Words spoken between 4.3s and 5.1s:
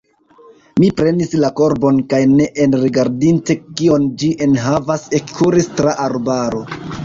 enhavas,